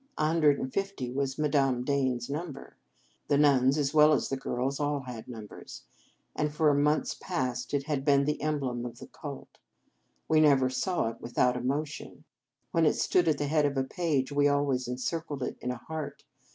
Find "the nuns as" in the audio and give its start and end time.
3.27-3.93